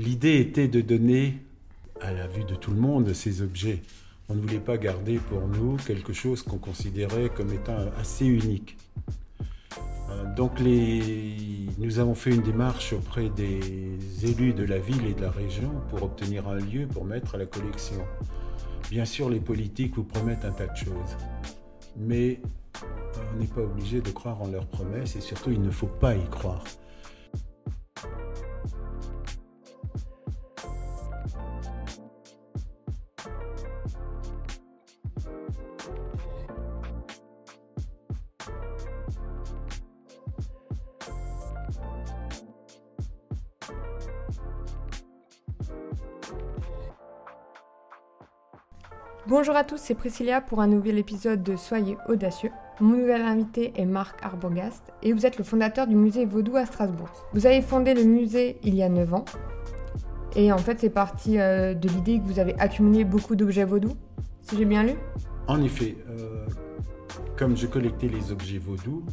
[0.00, 1.36] L'idée était de donner
[2.00, 3.82] à la vue de tout le monde ces objets.
[4.30, 8.78] On ne voulait pas garder pour nous quelque chose qu'on considérait comme étant assez unique.
[10.08, 15.20] Euh, donc nous avons fait une démarche auprès des élus de la ville et de
[15.20, 18.02] la région pour obtenir un lieu pour mettre la collection.
[18.90, 21.18] Bien sûr, les politiques vous promettent un tas de choses,
[21.98, 22.40] mais
[23.34, 26.16] on n'est pas obligé de croire en leurs promesses et surtout il ne faut pas
[26.16, 26.64] y croire.
[49.30, 52.50] Bonjour à tous, c'est Priscilla pour un nouvel épisode de Soyez audacieux.
[52.80, 56.66] Mon nouvel invité est Marc Arbogast et vous êtes le fondateur du musée Vaudou à
[56.66, 57.12] Strasbourg.
[57.32, 59.24] Vous avez fondé le musée il y a 9 ans
[60.34, 63.90] et en fait c'est parti euh, de l'idée que vous avez accumulé beaucoup d'objets vaudou,
[64.42, 64.94] si j'ai bien lu
[65.46, 66.44] En effet, euh,
[67.36, 69.04] comme je collectais les objets vaudou,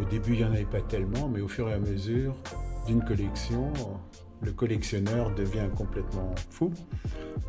[0.00, 2.34] au début il n'y en avait pas tellement, mais au fur et à mesure
[2.86, 3.74] d'une collection,
[4.40, 6.72] le collectionneur devient complètement fou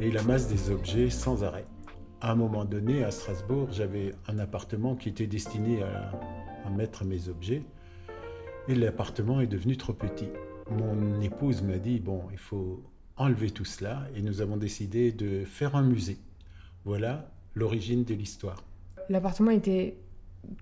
[0.02, 1.64] et il amasse des objets sans arrêt
[2.26, 6.12] à un moment donné, à Strasbourg, j'avais un appartement qui était destiné à,
[6.72, 7.62] mettre mes objets.
[8.67, 10.30] Et l'appartement est devenu trop petit.
[10.72, 12.82] Mon épouse m'a dit, bon, il faut
[13.16, 14.08] enlever tout cela.
[14.16, 16.17] Et nous avons décidé de faire un musée.
[16.84, 18.64] Voilà l'origine de l'histoire.
[19.08, 19.95] L'appartement était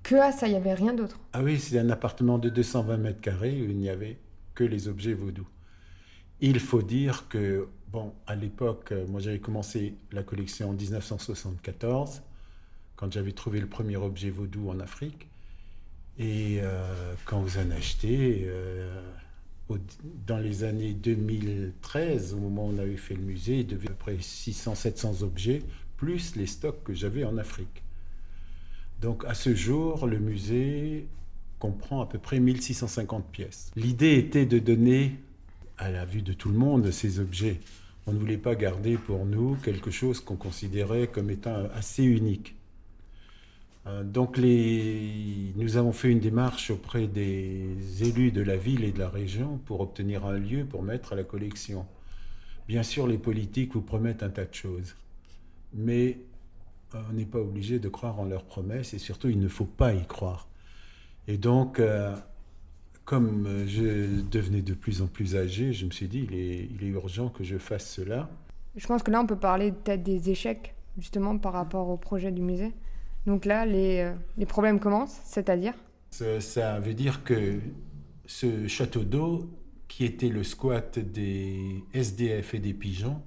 [0.04, 2.98] que à ça, il n'y avait rien d'autre Ah oui, c'est un appartement de 220
[2.98, 4.20] mètres carrés où il n'y avait
[4.54, 5.48] que les objets vaudous.
[6.44, 12.24] Il faut dire que Bon, à l'époque, euh, moi j'avais commencé la collection en 1974,
[12.96, 15.28] quand j'avais trouvé le premier objet vaudou en Afrique.
[16.18, 19.00] Et euh, quand vous en achetez, euh,
[20.26, 23.92] dans les années 2013, au moment où on avait fait le musée, il devait à
[23.92, 25.62] peu près 600-700 objets,
[25.96, 27.84] plus les stocks que j'avais en Afrique.
[29.02, 31.06] Donc à ce jour, le musée
[31.60, 33.70] comprend à peu près 1650 pièces.
[33.76, 35.20] L'idée était de donner
[35.84, 37.60] à la vue de tout le monde ces objets
[38.06, 42.56] on ne voulait pas garder pour nous quelque chose qu'on considérait comme étant assez unique.
[43.86, 49.00] Euh, donc nous avons fait une démarche auprès des élus de la ville et de
[49.00, 51.86] la région pour obtenir un lieu pour mettre à la collection.
[52.68, 54.96] Bien sûr, les politiques vous promettent un tas de choses,
[55.74, 56.18] mais
[56.96, 59.66] euh, on n'est pas obligé de croire en leurs promesses et surtout il ne faut
[59.66, 60.48] pas y croire.
[61.28, 62.16] Et donc, euh,
[63.06, 66.70] comme euh, je devenais de plus en plus âgé, je me suis dit, il est,
[66.74, 68.30] il est urgent que je fasse cela.
[68.76, 72.32] Je pense que là, on peut parler peut-être des échecs, justement, par rapport au projet
[72.32, 72.72] du musée.
[73.26, 75.74] Donc là, les, euh, les problèmes commencent, c'est-à-dire
[76.12, 77.60] ça, ça, veut dire que
[78.26, 79.50] ce château d'eau,
[79.88, 83.22] qui était le squat des SDF et des pigeons,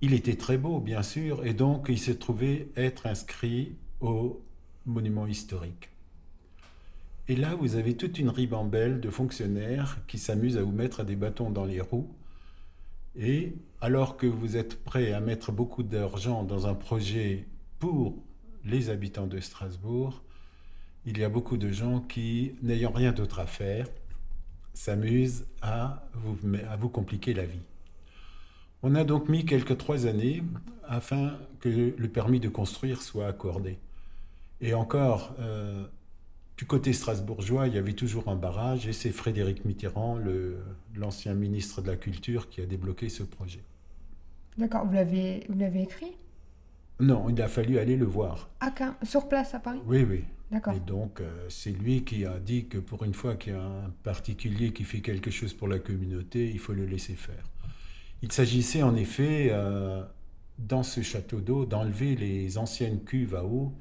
[0.00, 4.42] il était très beau, bien sûr, et donc il s'est trouvé être inscrit au
[4.86, 5.89] monument historique.
[7.30, 11.14] Et là, vous avez toute une ribambelle de fonctionnaires qui s'amusent à vous mettre des
[11.14, 12.12] bâtons dans les roues.
[13.14, 17.46] Et alors que vous êtes prêt à mettre beaucoup d'argent dans un projet
[17.78, 18.20] pour
[18.64, 20.24] les habitants de Strasbourg,
[21.06, 23.86] il y a beaucoup de gens qui, n'ayant rien d'autre à faire,
[24.74, 27.62] s'amusent à vous, compliquer la vie.
[28.82, 30.42] On a donc mis quelques trois années
[30.82, 33.78] afin que le permis de construire soit accordé.
[34.60, 35.86] Et encore, euh,
[36.60, 40.18] du côté strasbourgeois, il y avait toujours un barrage et c'est Frédéric Mitterrand,
[40.94, 43.62] l'ancien ministre de la Culture, qui a débloqué ce projet.
[44.58, 46.12] D'accord, vous l'avez écrit?
[47.00, 48.50] Non, il a fallu aller le voir.
[48.60, 49.80] Ah, sur place à Paris?
[49.86, 50.24] Oui, oui.
[50.50, 50.74] D'accord.
[50.74, 53.62] Et donc, euh, c'est lui qui a dit que pour une fois qu'il y a
[53.62, 57.48] un particulier qui fait quelque chose pour la communauté, il faut le laisser faire.
[58.20, 60.02] Il s'agissait en effet, euh,
[60.58, 63.72] dans ce château d'eau, d'enlever les anciennes cuves à eau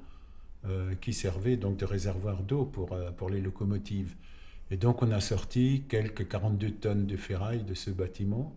[1.02, 4.16] qui servait donc de réservoir d'eau pour, euh, pour les locomotives.
[4.72, 8.53] Et donc on a sorti quelques 42 tonnes de ferraille de ce bâtiment,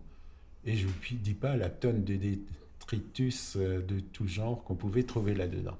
[0.65, 4.75] et je ne vous dis pas la tonne de détritus euh, de tout genre qu'on
[4.75, 5.77] pouvait trouver là-dedans.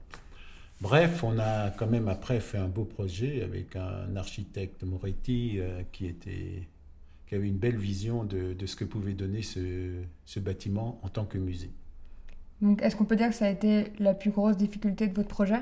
[0.81, 5.60] Bref, on a quand même après fait un beau projet avec un architecte Moretti
[5.94, 6.68] qui, était,
[7.28, 11.08] qui avait une belle vision de, de ce que pouvait donner ce, ce bâtiment en
[11.08, 11.72] tant que musée.
[12.62, 15.30] Donc est-ce qu'on peut dire que ça a été la plus grosse difficulté de votre
[15.30, 15.60] projet?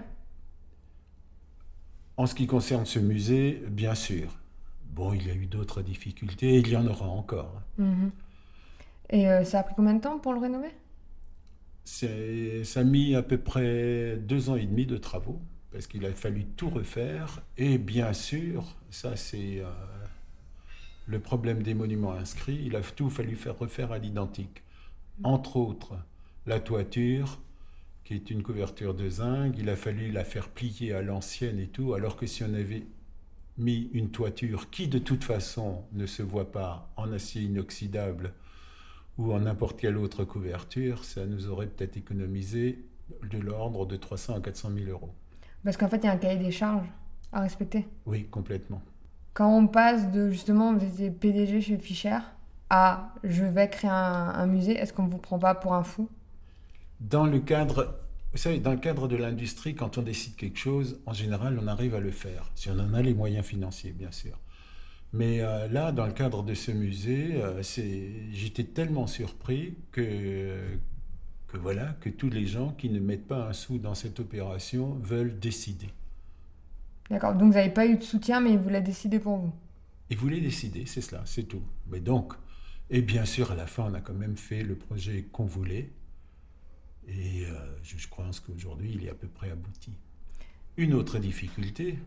[2.22, 4.38] En ce qui concerne ce musée, bien sûr.
[4.92, 7.64] Bon, il y a eu d'autres difficultés, il y en aura encore.
[7.80, 8.12] Mhm.
[9.10, 10.70] Et euh, ça a pris combien de temps pour le rénover?
[11.84, 12.06] Ça
[12.80, 15.42] a mis à peu près deux ans et demi de travaux,
[15.72, 17.42] parce qu'il a fallu tout refaire.
[17.58, 19.72] Et bien sûr, ça c'est euh,
[21.08, 24.62] le problème des monuments inscrits, il a tout fallu faire refaire à l'identique.
[25.24, 25.94] Entre autres,
[26.46, 27.40] la toiture,
[28.04, 31.68] qui est une couverture de zinc, il a fallu la faire plier à l'ancienne et
[31.68, 32.86] tout, alors que si on avait
[33.58, 38.34] mis une toiture qui de toute façon ne se voit pas en acier inoxydable
[39.18, 42.86] ou en n'importe quelle autre couverture, ça nous aurait peut-être économisé
[43.30, 45.14] de l'ordre de 300 à 400 000 euros.
[45.64, 46.88] Parce qu'en fait, il y a un cahier des charges
[47.32, 47.88] à respecter.
[48.06, 48.82] Oui, complètement.
[49.34, 52.18] Quand on passe de justement, vous étiez PDG chez Fischer
[52.70, 56.10] à je vais créer un, musée, est-ce qu'on ne vous prend pas pour un fou?
[57.02, 58.00] Dans le cadre,
[58.32, 61.66] vous savez, dans le cadre de l'industrie, quand on décide quelque chose, en général, on
[61.66, 64.40] arrive à le faire, si on en a les moyens financiers, bien sûr.
[65.12, 67.64] Mais euh, là, dans le cadre de ce musée, euh,
[68.32, 70.56] j'étais tellement surpris que,
[71.48, 74.94] que voilà, que tous les gens qui ne mettent pas un sou dans cette opération
[75.02, 75.90] veulent décider.
[77.10, 79.54] D'accord, donc vous n'avez pas eu de soutien, mais il voulait décider pour vous.
[80.12, 81.64] Il voulait décider, c'est cela, c'est tout.
[81.90, 82.34] Mais donc,
[82.92, 85.90] et bien sûr, à la fin, on a quand même fait le projet qu'on voulait.
[87.08, 87.54] Et euh,
[87.84, 89.92] je, je pense qu'aujourd'hui, il est à peu près abouti.
[90.78, 91.98] Une autre difficulté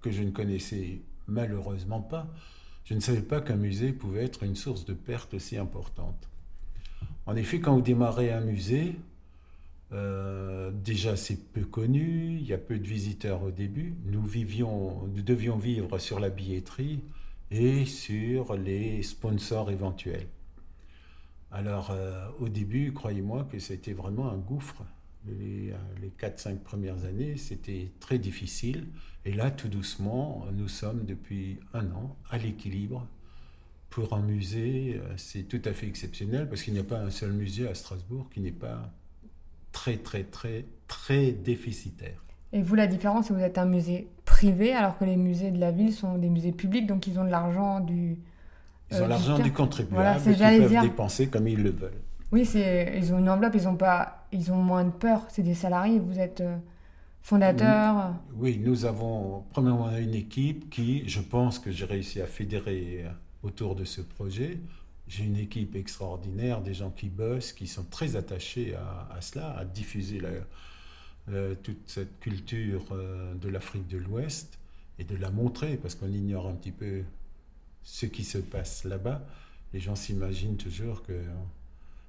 [0.00, 2.26] que je ne connaissais malheureusement pas,
[2.84, 6.28] je ne savais pas qu'un musée pouvait être une source de perte aussi importante.
[7.26, 8.96] En effet, quand vous démarrez un musée,
[9.92, 13.94] euh, déjà c'est peu connu, il y a peu de visiteurs au début.
[14.04, 17.00] Nous, vivions, nous devions vivre sur la billetterie
[17.50, 20.26] et sur les sponsors éventuels.
[21.54, 24.82] Alors euh, au début, croyez-moi que c'était vraiment un gouffre.
[25.26, 28.88] Les, euh, les 4-5 premières années, c'était très difficile.
[29.24, 33.06] Et là, tout doucement, nous sommes depuis un an à l'équilibre
[33.88, 37.10] pour un musée, euh, c'est tout à fait exceptionnel parce qu'il n'y a pas un
[37.10, 38.92] seul musée à Strasbourg qui n'est pas
[39.70, 42.20] très, très, très, très déficitaire.
[42.52, 45.52] Et vous, la différence, c'est que vous êtes un musée privé alors que les musées
[45.52, 48.18] de la ville sont des musées publics, donc ils ont de l'argent du.
[48.94, 52.00] Ils ont euh, l'argent du contribuable qu'ils peuvent dépenser comme ils le veulent.
[52.32, 55.22] Oui, ils ont une enveloppe, ils ont, pas, ils ont moins de peur.
[55.28, 56.56] C'est des salariés, vous êtes euh,
[57.22, 58.14] fondateur.
[58.36, 63.04] Oui, nous avons premièrement une équipe qui, je pense que j'ai réussi à fédérer
[63.42, 64.58] autour de ce projet.
[65.06, 69.64] J'ai une équipe extraordinaire, des gens qui bossent, qui sont très attachés à, cela, à
[69.64, 70.22] diffuser
[71.62, 74.58] toute cette culture euh, de l'Afrique de l'Ouest
[74.98, 77.02] et de la montrer, parce qu'on ignore un petit peu
[77.84, 79.22] ce qui se passe là-bas.
[79.72, 81.22] Les gens s'imaginent toujours que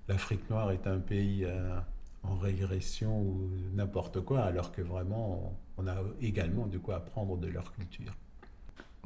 [0.08, 1.78] l'Afrique noire est un pays euh,
[2.24, 7.48] en régression ou n'importe quoi, alors que vraiment, on a également de quoi apprendre de
[7.48, 8.14] leur culture.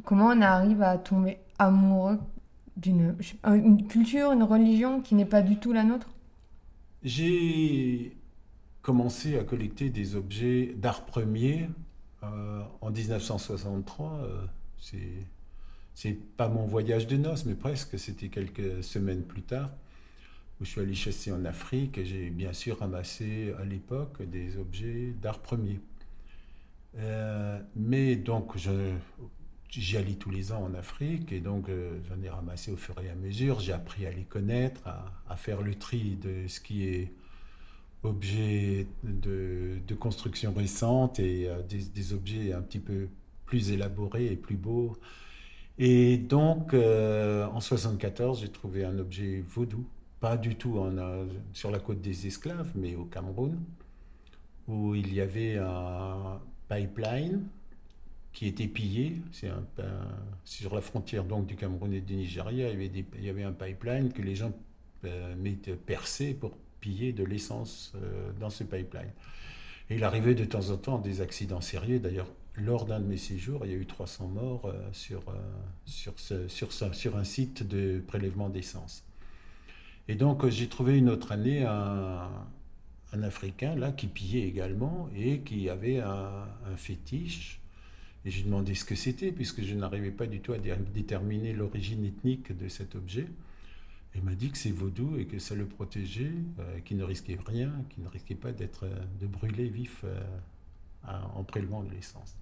[0.06, 2.20] Comment on arrive à tomber amoureux
[2.78, 6.08] d'une une culture, une religion qui n'est pas du tout la nôtre?
[7.04, 8.16] J'ai
[8.82, 11.70] commencé à collecter des objets d'art premier
[12.24, 14.12] euh, en 1963.
[14.12, 14.46] Euh,
[14.78, 15.26] c'est
[16.02, 18.00] c'est pas mon voyage de noces, mais presque.
[18.00, 19.70] C'était quelques semaines plus tard
[20.62, 24.56] où je suis allé chasser en Afrique et j'ai bien sûr ramassé à l'époque des
[24.56, 25.82] objets d'art premier.
[27.00, 28.56] Euh, mais donc,
[29.70, 32.98] j'y allais tous les ans en Afrique et donc euh, j'en ai ramassé au fur
[33.02, 33.60] et à mesure.
[33.60, 37.12] J'ai appris à les connaître, à, faire le tri de ce qui est
[38.04, 43.10] objet de, construction récente et euh, des, objets un petit peu
[43.46, 44.98] plus élaborés et plus beaux.
[45.80, 49.88] Et donc euh, en 74, j'ai trouvé un objet vaudou,
[50.20, 50.92] pas du tout en,
[51.54, 53.58] sur la côte des esclaves, mais au Cameroun,
[54.68, 57.48] où il y avait un pipeline
[58.34, 59.22] qui était pillé.
[59.32, 59.50] C'est
[60.44, 64.22] sur la frontière donc du Cameroun et du Nigeria, il y avait, un pipeline que
[64.22, 64.52] les gens
[65.06, 65.36] euh,
[65.86, 69.12] percé pour piller de l'essence euh, dans ce pipeline.
[69.90, 72.00] Et il arrivait de temps en temps des accidents sérieux.
[72.00, 72.28] D'ailleurs,
[72.64, 75.24] lors d'un de mes séjours, il y a eu 300 morts euh, sur,
[75.86, 79.04] sur, ce, sur, un site de prélèvement d'essence.
[80.08, 82.30] Et donc, j'ai trouvé une autre année un,
[83.24, 86.46] Africain là qui pillait également et qui avait un,
[86.78, 87.60] fétiche
[88.26, 92.06] et j'ai demandé ce que c'était, puisque je n'arrivais pas du tout à déterminer l'origine
[92.06, 93.28] ethnique de cet objet.
[94.16, 97.38] Il m'a dit que c'est vaudou et que ça le protégeait, euh, qu'il ne risquait
[97.46, 100.20] rien, qu'il ne risquait pas d'être euh, de brûler vif euh,
[101.36, 102.36] en prélevant de l'essence.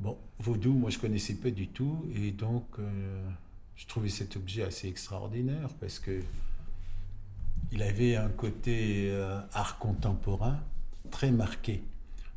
[0.00, 2.64] Bon, vaudou, moi je connaissais pas du tout, et donc
[3.76, 6.20] je trouvais cet objet assez extraordinaire parce que
[7.70, 9.14] il avait un côté
[9.52, 10.58] art contemporain
[11.10, 11.82] très marqué.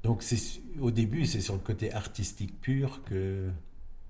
[0.04, 3.50] Donc c'est au début, c'est sur le côté artistique pur que,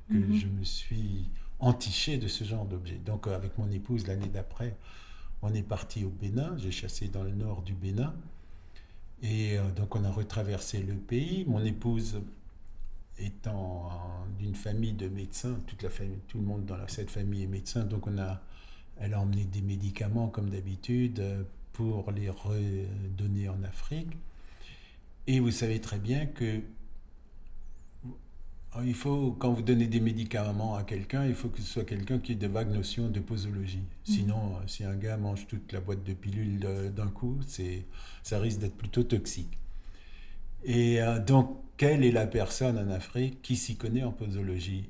[0.10, 0.36] que mhm.
[0.36, 1.29] je me suis
[1.60, 3.00] entiché de ce genre d'objet.
[3.05, 4.75] Donc euh, avec mon épouse, l'année d'après,
[5.41, 6.55] on est parti au Bénin.
[6.57, 8.13] J'ai chassé dans le nord du Bénin.
[9.22, 11.45] Et euh, donc on a retraversé le pays.
[11.48, 12.19] Mon épouse
[13.20, 13.89] étant
[14.39, 17.84] d'une famille de médecins, toute la famille, tout le monde dans cette famille est médecin,
[17.84, 18.41] donc on a,
[19.00, 21.24] elle a emmené des médicaments comme d'habitude
[21.74, 24.12] pour les redonner en Afrique.
[25.27, 26.62] Et vous savez très bien que
[28.82, 32.17] il faut, quand vous donnez des médicaments à quelqu'un, il faut que ce soit quelqu'un
[32.17, 33.77] qui ait de vagues notions de posologie.
[33.77, 34.15] Mhm.
[34.15, 36.60] Sinon, euh, si un gars mange toute la boîte de pilules
[36.96, 37.38] d'un coup,
[38.24, 39.58] ça risque d'être plutôt toxique.
[40.63, 44.89] Et euh, donc, quelle est la personne en Afrique qui s'y connaît en posologie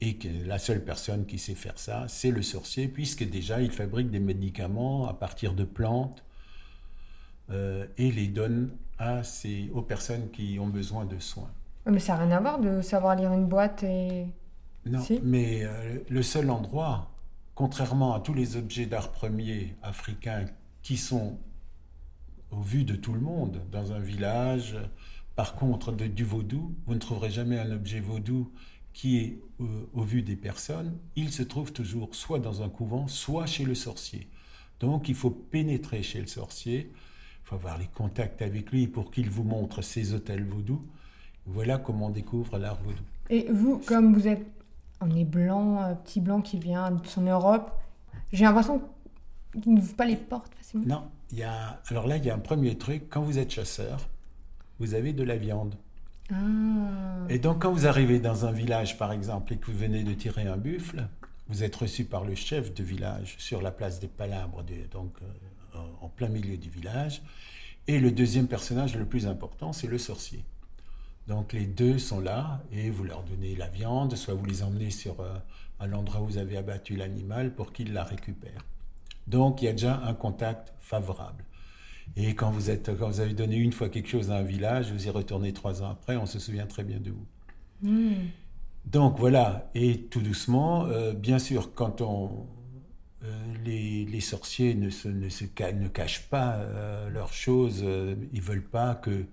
[0.00, 3.70] Et que la seule personne qui sait faire ça, c'est le sorcier, puisque déjà, il
[3.70, 6.24] fabrique des médicaments à partir de plantes
[7.50, 11.50] euh, et les donne à ces, aux personnes qui ont besoin de soins.
[11.86, 14.26] Mais ça n'a rien à voir de savoir lire une boîte et...
[14.86, 17.10] Non, mais euh, le seul endroit,
[17.54, 20.44] contrairement à tous les objets d'art premier africains
[20.82, 21.38] qui sont
[22.50, 24.76] au vu de tout le monde, dans un village,
[25.36, 28.50] par contre, de, du vaudou, vous ne trouverez jamais un objet vaudou
[28.92, 30.96] qui est euh, au vu des personnes.
[31.16, 34.28] Il se trouve toujours soit dans un couvent, soit chez le sorcier.
[34.80, 39.10] Donc il faut pénétrer chez le sorcier, il faut avoir les contacts avec lui pour
[39.10, 40.84] qu'il vous montre ses hôtels vaudous.
[41.46, 43.02] Voilà comment on découvre l'art vaudou.
[43.30, 44.46] Et vous, comme vous êtes
[45.00, 47.72] un est blanc, un petit blanc qui vient de son Europe,
[48.32, 48.82] j'ai l'impression
[49.60, 50.86] qu'il n'ouvre pas les portes facilement.
[50.86, 51.80] Non, il y a...
[51.88, 53.08] alors là, il y a un premier truc.
[53.10, 54.08] Quand vous êtes chasseur,
[54.78, 55.74] vous avez de la viande.
[56.32, 56.34] Ah.
[57.28, 60.14] Et donc, quand vous arrivez dans un village, par exemple, et que vous venez de
[60.14, 61.06] tirer un buffle,
[61.48, 65.78] vous êtes reçu par le chef de village sur la place des Palabres, donc euh,
[66.00, 67.22] en plein milieu du village.
[67.86, 70.44] Et le deuxième personnage le plus important, c'est le sorcier.
[71.26, 74.90] Donc les deux sont là et vous leur donnez la viande, soit vous les emmenez
[74.90, 75.34] sur euh,
[75.80, 78.64] à l'endroit où vous avez abattu l'animal pour qu'ils la récupèrent.
[79.26, 81.44] Donc il y a déjà un contact favorable.
[82.16, 84.92] Et quand vous, êtes, quand vous avez donné une fois quelque chose à un village,
[84.92, 87.26] vous y retournez trois ans après, on se souvient très bien de vous.
[87.82, 88.28] Hmm.
[88.86, 92.46] Donc voilà, et tout doucement, euh, bien sûr, quand on,
[93.24, 93.32] euh,
[93.64, 96.60] les, sorciers ne, se, ne, se, ne cachent pas
[97.10, 97.84] leurs choses,
[98.32, 99.24] ils veulent pas que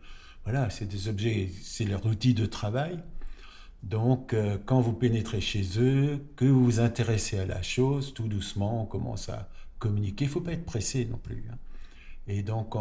[0.44, 3.00] voilà, c'est des objets, c'est leur outil de travail.
[3.84, 8.28] Donc, euh, quand vous pénétrez chez eux, que vous vous intéressez à la chose, tout
[8.28, 9.50] doucement, on commence à
[9.80, 10.26] communiquer.
[10.26, 11.44] Il ne faut pas être pressé non plus.
[11.52, 11.58] Hein.
[12.28, 12.80] Et donc, euh,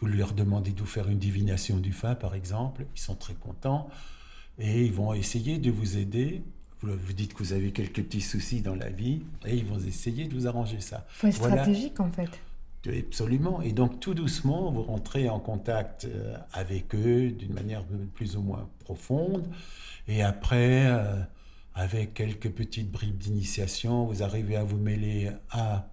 [0.00, 2.86] vous leur demandez de vous faire une divination du fa, par exemple.
[2.94, 3.88] Ils sont très contents.
[4.58, 6.42] Et ils vont essayer de vous aider.
[6.80, 9.22] Vous, vous dites que vous avez quelques petits soucis dans la vie.
[9.46, 11.06] Et ils vont essayer de vous arranger ça.
[11.10, 12.30] Il faut être stratégique, en fait.
[12.86, 13.62] Absolument.
[13.62, 17.82] Et donc tout doucement, vous rentrez en contact euh, avec eux d'une manière
[18.14, 19.46] plus ou moins profonde.
[20.06, 21.22] Et après, euh,
[21.74, 25.88] avec quelques petites bribes d'initiation, vous arrivez à vous mêler à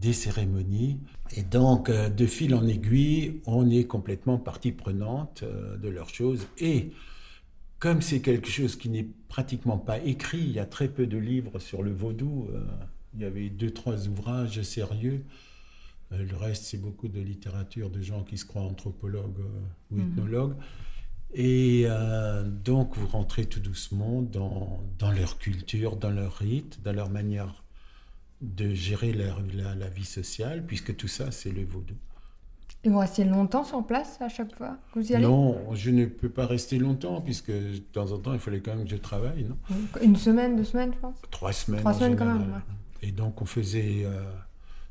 [0.00, 0.98] des cérémonies.
[1.36, 6.46] Et donc, euh, de fil en aiguille, on est complètement partie prenante de leurs choses.
[6.58, 6.92] Et
[7.78, 11.18] comme c'est quelque chose qui n'est pratiquement pas écrit, il y a très peu de
[11.18, 12.48] livres sur le vaudou.
[13.14, 15.24] il y avait deux, trois ouvrages sérieux.
[16.12, 19.96] Euh, le reste, c'est beaucoup de littérature de gens qui se croient anthropologues euh, ou
[19.96, 20.08] mhm.
[20.08, 20.56] ethnologues.
[21.34, 26.92] Et euh, donc, vous rentrez tout doucement dans, dans, leur culture, dans leur rite, dans
[26.92, 27.64] leur manière
[28.40, 31.94] de gérer la, la, vie sociale, puisque tout ça, c'est le vaudou.
[32.84, 35.24] Et vous restez longtemps sur place à chaque fois que vous y allez?
[35.24, 38.76] Non, je ne peux pas rester longtemps, puisque de temps en temps, il fallait quand
[38.76, 39.44] même que je travaille.
[39.44, 39.56] Non?
[40.00, 41.80] Une semaine, deux semaines, je pense Trois semaines.
[41.80, 42.62] Trois semaines quand même.
[43.02, 44.06] Et donc, on faisait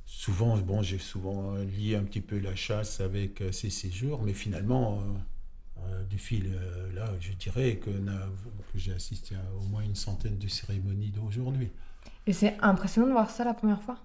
[0.07, 4.33] souvent, bon, j'ai souvent lié un petit peu la chasse avec euh, ces séjours, mais
[4.33, 6.59] finalement, euh, euh, du fil
[6.95, 11.69] là, je dirais que, que j'ai assisté à au moins une centaine de cérémonies d'aujourd'hui.
[12.27, 13.97] Et c'est impressionnant de voir ça la première fois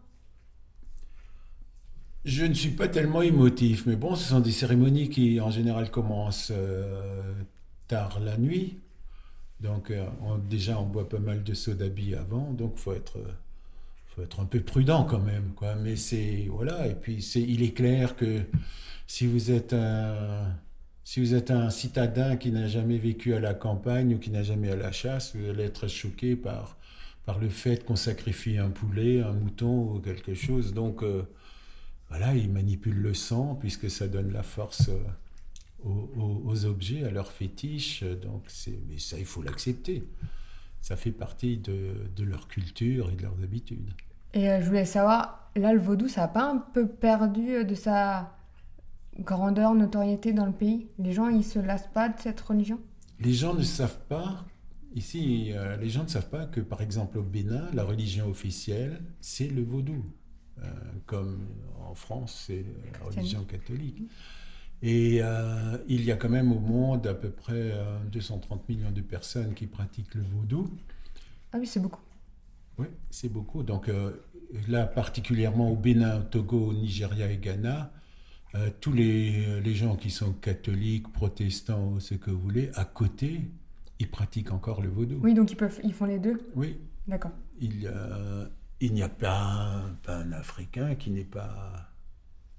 [2.25, 5.91] Je ne suis pas tellement émotif, mais bon, ce sont des cérémonies qui en général
[5.91, 6.52] commencent
[7.88, 8.79] tard la nuit.
[9.61, 9.93] Donc
[10.49, 11.87] déjà, on boit pas mal de soda
[12.19, 13.19] avant, donc faut être
[14.14, 15.75] faut être un peu prudent quand même, quoi.
[15.75, 16.87] Mais c'est voilà.
[16.87, 18.43] Et puis c'est, il est clair que
[19.07, 20.55] si vous êtes un
[21.05, 24.43] si vous êtes un citadin qui n'a jamais vécu à la campagne ou qui n'a
[24.43, 26.76] jamais à la chasse, vous allez être choqué par
[27.25, 30.75] par le fait qu'on sacrifie un poulet, un mouton ou quelque chose.
[30.75, 31.23] Donc euh,
[32.09, 37.11] voilà, il manipule le sang puisque ça donne la force euh, aux, aux, objets, à
[37.11, 38.02] leurs fétiches.
[38.02, 40.02] Donc c'est, mais ça, il faut l'accepter
[40.83, 43.93] ça fait partie de, de, leur culture et de leurs habitudes.
[44.35, 47.75] Et euh, je voulais savoir, là, le vaudou, ça n'a pas un peu perdu de
[47.75, 48.37] sa
[49.21, 50.88] grandeur, notoriété dans le pays?
[50.99, 52.81] Les gens, ils se lassent pas de cette religion?
[53.21, 54.45] Les gens ne savent pas,
[54.94, 59.00] ici, euh, les gens ne savent pas que, par exemple, au Bénin, la religion officielle,
[59.20, 60.04] c'est le vaudou.
[61.06, 61.49] comme
[61.80, 64.02] en France, c'est la religion catholique.
[64.80, 67.72] Et euh, il y a quand même au monde à peu près
[68.12, 70.70] 230 millions de personnes qui pratiquent le vaudou.
[71.52, 72.00] Ah oui, c'est beaucoup.
[72.78, 73.62] Oui, c'est beaucoup.
[73.64, 73.90] Donc
[74.68, 77.92] là, particulièrement au Bénin, au Togo, au Nigeria et Ghana,
[78.80, 83.40] tous les, les, gens qui sont catholiques, protestants, ou ce que vous voulez, à côté,
[84.02, 85.18] ils pratiquent encore le vaudou.
[85.23, 86.78] Oui, donc ils, peuvent, ils font les deux Oui.
[87.06, 87.32] D'accord.
[87.61, 87.90] Il,
[88.82, 91.88] il n'y a pas un, Africain qui n'est pas,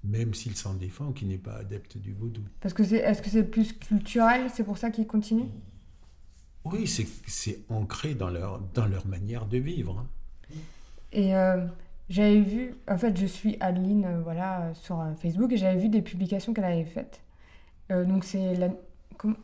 [0.06, 2.42] même s'il s'en défend, qui n'est pas adepte du vaudou.
[2.62, 5.50] Parce que c'est, est-ce que c'est plus culturel C'est pour ça qu'il continue
[6.64, 10.00] Oui, c'est, c'est ancré dans leur, dans leur manière de vivre.
[10.00, 10.58] Hein.
[11.12, 11.66] Et euh,
[12.10, 15.90] j'avais vu, en fait, je suis Adeline euh, voilà, sur euh, Facebook et j'avais vu
[15.90, 17.22] des publications qu'elle avait faites.
[17.90, 18.70] donc c'est la,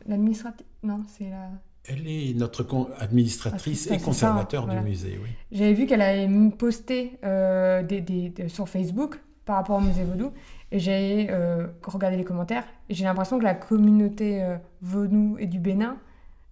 [0.06, 0.66] l'administratif.
[0.82, 1.50] Non, c'est la.
[1.88, 2.66] Elle est notre
[2.98, 5.30] administratrice et conservateur du musée, oui.
[5.50, 10.32] J'avais vu qu'elle avait posté euh, des, des, sur Facebook par rapport au musée Vaudou,
[10.70, 15.46] et j'ai euh, regardé les commentaires, et j'ai l'impression que la communauté euh, Vaudou et
[15.46, 15.96] du Bénin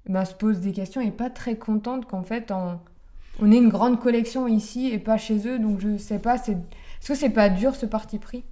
[0.09, 2.81] ben, se pose des questions et pas très contente qu'en fait on,
[3.41, 7.09] on ait une grande collection ici et pas chez eux, donc je sais pas, est-ce
[7.09, 8.45] que c'est pas dur ce parti pris?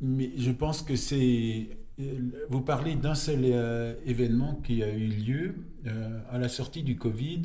[0.00, 1.68] Mais je pense que c'est
[2.48, 5.54] vous parlez d'un seul euh, événement qui a eu lieu
[5.86, 7.42] euh, à la sortie du Covid.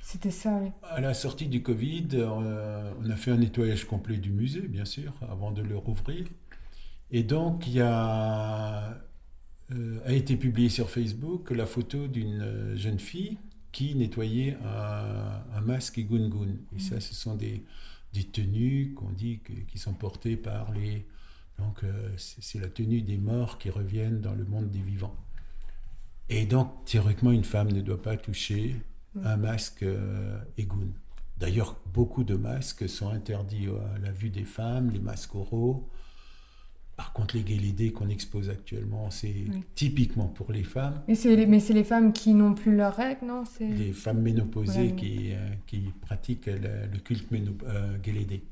[0.00, 0.70] C'était ça, oui.
[0.84, 4.84] À la sortie du Covid, euh, on a fait un nettoyage complet du musée, bien
[4.84, 6.26] sûr, avant de le rouvrir.
[7.10, 8.98] Et donc, il y a,
[9.70, 13.38] a été publié sur Facebook la photo d'une jeune fille
[13.72, 16.56] qui nettoyait un, masque et gungun.
[16.76, 17.64] Et ça, ce sont des,
[18.12, 21.06] des tenues qu'on dit qui sont portées par les
[21.58, 25.16] donc euh, c'est la tenue des morts qui reviennent dans le monde des vivants.
[26.28, 28.76] Et donc théoriquement, une femme ne doit pas toucher
[29.24, 30.92] un masque euh, égoun.
[31.38, 35.88] D'ailleurs, beaucoup de masques sont interdits à la vue des femmes, les masques oraux.
[36.96, 39.44] Par contre, les guélidés qu'on expose actuellement, c'est
[39.76, 41.00] typiquement pour les femmes.
[41.06, 43.44] Mais c'est les, mais les femmes qui n'ont plus leurs règles, non?
[43.60, 47.52] Les femmes ménopausées qui, euh, qui, pratiquent le, culte méno,
[48.02, 48.42] guélidé.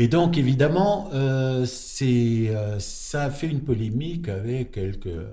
[0.00, 1.66] Et donc, évidemment, euh,
[2.00, 5.30] euh, ça a fait une polémique avec quelques, euh,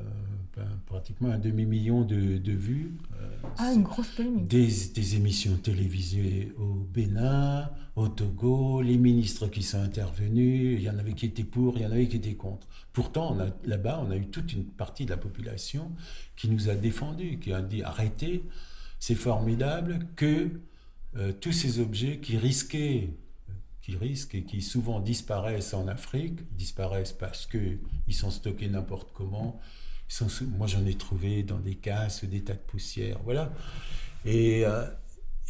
[0.57, 2.91] ben, pratiquement un demi-million de, de, vues.
[3.59, 4.45] ah, une grosse polémique.
[4.47, 10.89] Des, des, émissions télévisées au Bénin, au Togo, les ministres qui sont intervenus, il y
[10.89, 12.67] en avait qui étaient pour, il y en avait qui étaient contre.
[12.91, 15.93] Pourtant, là-bas, on a eu toute une partie de la population
[16.35, 18.43] qui nous a défendus, qui a dit arrêtez,
[18.99, 20.49] c'est formidable que
[21.39, 23.11] tous ces objets qui risquaient
[23.87, 27.79] qui risquent et qui souvent disparaissent en Afrique, disparaissent parce qu'ils
[28.11, 29.61] sont stockés n'importe comment.
[30.57, 33.53] Moi, j'en ai trouvé dans des casses, des tas de poussière, voilà.
[34.25, 34.83] Et, euh,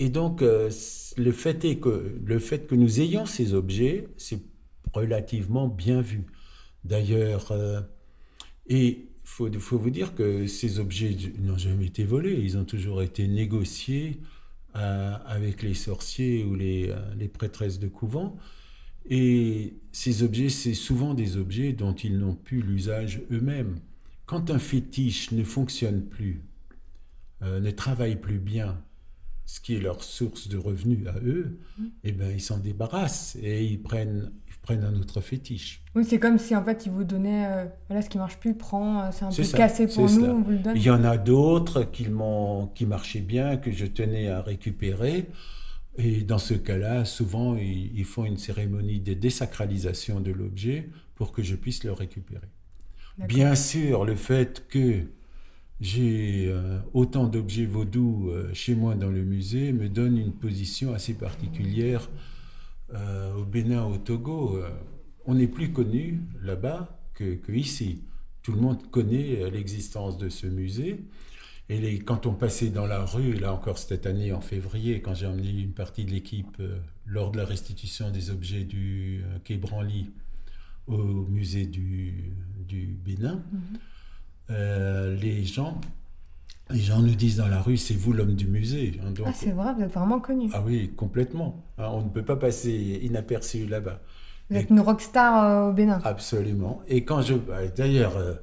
[0.09, 0.69] donc, euh,
[1.17, 4.41] le, fait est que, le fait que nous ayons ces objets, c'est
[4.93, 6.27] relativement bien vu.
[6.83, 7.81] D'ailleurs, euh,
[8.67, 9.07] et
[9.39, 13.27] il faut, vous dire que ces objets n'ont jamais été volés, ils ont toujours été
[13.27, 14.19] négociés
[14.77, 18.37] avec les sorciers ou les, euh, les, prêtresses de couvent.
[19.09, 23.79] Et ces objets, c'est souvent des objets dont ils n'ont plus l'usage eux-mêmes.
[24.25, 26.43] Quand un fétiche ne fonctionne plus,
[27.41, 28.81] euh, ne travaille plus bien,
[29.45, 31.85] ce qui est leur source de revenus à eux, mmh.
[32.03, 34.31] eh ben, ils s'en débarrassent et ils prennent
[34.67, 35.81] prennent un autre fétiche.
[35.95, 38.53] Oui, c'est comme si en fait ils vous donnaient, euh, voilà, ce qui marche plus,
[38.53, 40.75] prend, euh, c'est un peu cassé pour nous, on vous le donne.
[40.75, 42.07] Il y en a d'autres qui,
[42.75, 45.27] qui marchaient bien, que je tenais à récupérer.
[45.97, 51.41] Et dans ce cas-là, souvent, ils, font une cérémonie de désacralisation de l'objet pour que
[51.41, 52.47] je puisse le récupérer.
[53.25, 55.03] Bien sûr, le fait que
[55.79, 61.13] j'ai euh, autant d'objets vaudous chez moi dans le musée me donne une position assez
[61.13, 62.09] particulière
[62.93, 64.69] euh, au Bénin, au Togo, euh,
[65.25, 68.03] on n'est plus connu là-bas que, ici.
[68.43, 71.03] Tout le monde connaît euh, l'existence de ce musée.
[71.69, 75.13] Et les, quand on passait dans la rue, là encore cette année en février, quand
[75.13, 76.61] j'ai emmené une partie de l'équipe
[77.05, 80.09] lors de la restitution des objets du Quai Branly
[80.87, 82.31] au musée du,
[82.65, 85.17] du Bénin, mhm.
[85.19, 85.81] les gens
[86.69, 88.99] les gens nous disent dans la rue, c'est vous l'homme du musée.
[89.03, 90.49] Hein, ah, c'est vrai, vous êtes vraiment connu.
[90.53, 91.63] Ah oui, complètement.
[91.77, 94.01] Hein, on ne peut pas passer inaperçu là-bas.
[94.49, 95.99] Vous êtes une rockstar euh, au Bénin.
[96.03, 96.81] Absolument.
[96.87, 97.35] Et quand je.
[97.35, 98.33] Bah, d'ailleurs, euh,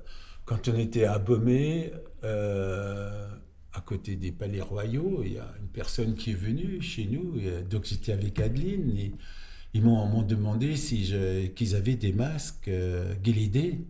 [0.45, 1.93] quand on était à Bomé,
[2.25, 3.29] euh,
[3.73, 7.41] à côté des palais royaux, il y a une personne qui est venue chez nous.
[7.69, 8.91] donc j'étais avec Adeline.
[8.97, 9.13] Et
[9.73, 11.13] ils m'ont demandé si
[11.57, 12.71] qu'ils avaient des masques
[13.23, 13.81] guélidés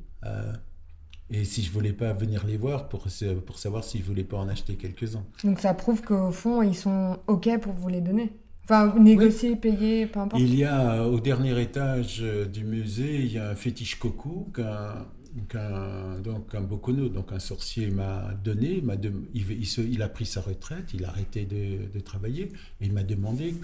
[1.35, 3.07] et si je voulais pas venir les voir pour,
[3.47, 5.25] pour savoir si je voulais pas en acheter quelques-uns.
[5.43, 8.33] Donc ça prouve qu'au fond, ils sont OK pour vous les donner
[8.65, 10.41] Enfin, négocier, payer, peu importe.
[10.43, 16.17] Il y a au dernier étage du musée, il y a un fétiche coco qu'un
[16.23, 18.95] donc un bokono, donc un sorcier m'a donné, m'a
[19.35, 19.45] il,
[19.93, 22.45] il, a pris sa retraite, il a arrêté de, de travailler,
[22.81, 23.55] et il m'a demandé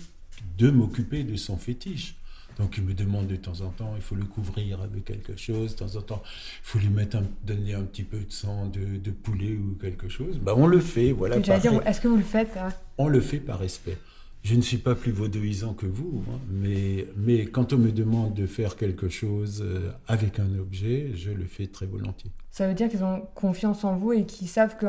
[0.58, 2.16] de m'occuper de son fétiche.
[2.60, 5.74] Donc il me demande de temps en temps, il faut le couvrir avec quelque chose,
[5.74, 9.10] de temps en temps, il faut lui mettre donner un petit peu de sang de,
[9.10, 10.38] poulet ou quelque chose.
[10.38, 11.38] Ben, on le fait, voilà.
[11.38, 12.68] Est-ce que vous le faites hein
[12.98, 13.96] On le fait par respect.
[14.42, 18.34] Je ne suis pas plus vaudouisant que vous, hein, mais, mais quand on me demande
[18.34, 22.30] de faire quelque chose euh, avec un objet, je le fais très volontiers.
[22.50, 24.86] Ça veut dire qu'ils ont confiance en vous et qu'ils savent que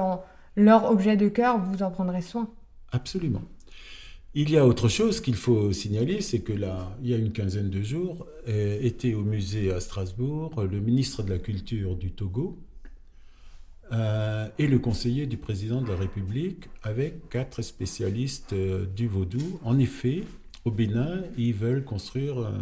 [0.57, 2.49] leur objet de cœur, vous en prendrez soin?
[2.91, 3.43] Absolument.
[4.33, 7.33] Il y a autre chose qu'il faut signaler, c'est que là, il y a une
[7.33, 12.11] quinzaine de jours, euh, était au musée à Strasbourg le ministre de la Culture du
[12.11, 12.57] Togo
[13.91, 19.59] euh, et le conseiller du président de la République avec quatre spécialistes euh, du vaudou.
[19.65, 20.23] En effet,
[20.63, 22.53] au Bénin, ils veulent construire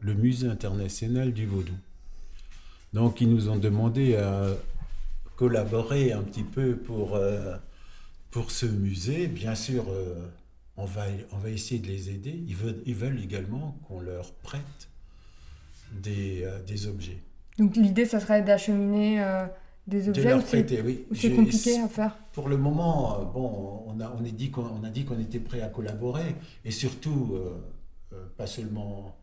[0.00, 1.74] le musée international du vaudou.
[2.92, 4.56] Donc, ils nous ont demandé à
[5.34, 7.18] collaborer un petit peu pour,
[8.30, 9.26] pour ce musée.
[9.26, 9.86] Bien sûr,
[10.76, 12.44] on va, on va essayer de les aider.
[12.46, 14.88] Ils veulent, ils veulent également qu'on leur prête
[15.92, 17.18] des, euh, des, objets.
[17.58, 19.46] Donc l'idée, ça serait d'acheminer euh,
[19.86, 22.16] des objets ou c'est compliqué à faire?
[22.32, 25.62] Pour le moment, euh, bon, on a, on dit qu'on a dit qu'on était prêt
[25.62, 26.34] à collaborer
[26.64, 27.38] et surtout,
[28.36, 29.16] pas seulement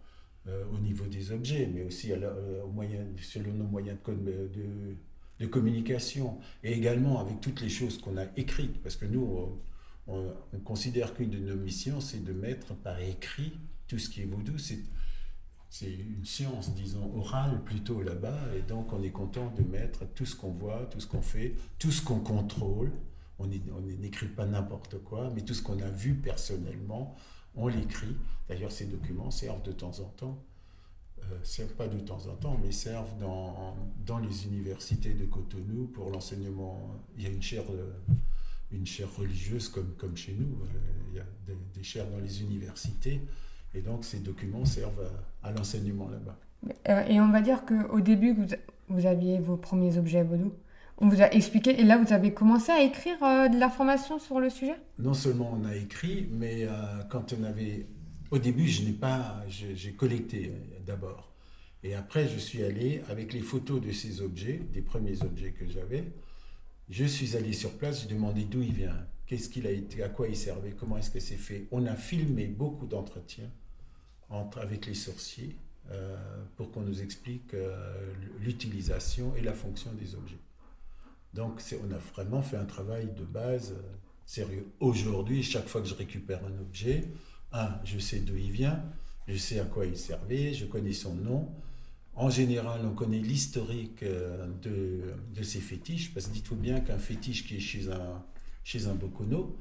[0.48, 2.18] au niveau des objets, mais aussi à
[2.66, 4.96] au moyen, selon nos moyens de, de,
[5.40, 8.82] de, communication et également avec toutes les choses qu'on a écrites.
[8.82, 9.60] Parce que nous,
[10.08, 13.54] on, considère qu'une de nos missions, c'est de mettre par écrit
[13.88, 14.58] tout ce qui est vaudou.
[14.58, 20.26] C'est une science, disons, orale plutôt là-bas, et donc on est content de mettre tout
[20.26, 22.92] ce qu'on voit, tout ce qu'on fait, tout ce qu'on contrôle.
[23.40, 27.16] On n'écrit pas n'importe quoi, mais tout ce qu'on a vu personnellement,
[27.56, 28.16] on l'écrit.
[28.48, 30.44] D'ailleurs, ces documents servent de temps en temps,
[31.20, 35.88] euh, servent pas de temps en temps, mais servent dans, dans les universités de Cotonou
[35.88, 36.96] pour l'enseignement.
[37.18, 37.66] Il y a une chaire
[38.74, 40.46] une chaire religieuse comme, comme chez nous.
[40.64, 40.80] Euh,
[41.12, 41.26] il y a
[41.76, 43.22] des, chaires dans les universités.
[43.74, 45.10] Et donc, ces documents servent
[45.42, 46.38] à, l'enseignement là-bas.
[46.90, 48.46] Euh, et on va dire qu'au début, vous,
[48.90, 50.54] vous, aviez vos premiers objets vaudou.
[50.98, 54.40] On vous a expliqué, et là, vous avez commencé à écrire euh, de l'information sur
[54.40, 54.76] le sujet?
[55.00, 56.68] Non seulement on a écrit, mais
[57.10, 57.88] quand on avait...
[58.32, 59.44] Au début, je n'ai pas...
[59.48, 60.52] J'ai collecté
[60.86, 61.34] d'abord.
[61.84, 65.68] Et après, je suis allé avec les photos de ces objets, des premiers objets que
[65.68, 66.06] j'avais,
[66.94, 70.10] je suis allé sur place, j'ai demandé d'où il vient, qu'est-ce qu'il a été, à
[70.10, 71.68] quoi il servait, comment est-ce que c'est fait.
[71.72, 73.50] On a filmé beaucoup d'entretiens
[74.30, 75.56] entre, avec les sorciers
[75.90, 76.16] euh,
[76.56, 80.38] pour qu'on nous explique euh, l'utilisation et la fonction des objets.
[81.34, 83.82] Donc on a vraiment fait un travail de base euh,
[84.28, 84.68] sérieux.
[84.80, 87.06] Aujourd'hui, chaque fois que je récupère un objet,
[87.54, 88.86] un, je sais d'où il vient,
[89.28, 91.56] je sais à quoi il servait, je connais son nom,
[92.16, 97.00] en général, on connaît l'historique euh, de, de, ces fétiches, parce que dites-vous bien qu'un
[97.00, 98.24] fétiche qui est chez un,
[98.64, 99.58] chez un bokono,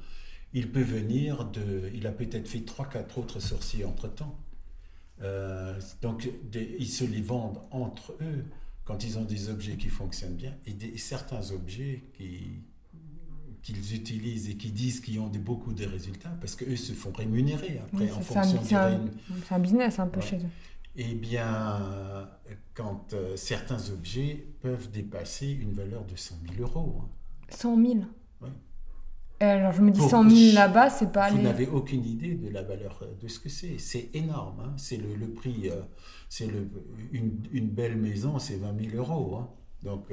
[0.53, 1.91] il peut venir de...
[1.95, 4.39] Il a peut-être fait 3-4 autres sorciers entre-temps.
[5.23, 8.45] Euh, donc, ils se les vendent entre eux
[8.85, 12.03] quand ils ont des objets qui fonctionnent bien, et des, certains objets
[13.63, 17.13] qu'ils utilisent et qui disent qu'ils ont des, beaucoup de résultats, parce qu'eux se font
[17.13, 18.75] rémunérer après en fonction C'est
[19.55, 20.51] un, business un peu chez eux
[20.97, 22.29] eh bien,
[22.75, 27.03] quand euh, certains objets peuvent dépasser une valeur de 100 000 euros.
[27.49, 27.95] 100 000
[28.41, 28.49] Oui.
[29.41, 31.31] alors je me dis 100 000 là-bas, c'est pas.
[31.31, 33.79] Vous n'avez aucune idée de la valeur euh, de ce que c'est.
[33.79, 34.61] C'est énorme.
[34.61, 34.75] Hein.
[34.77, 35.71] C'est le, prix.
[35.71, 35.81] Euh,
[36.29, 36.49] c'est
[37.13, 39.37] une, une, belle maison, c'est 20 000 euros.
[39.37, 39.49] Hein.
[39.83, 40.07] Donc,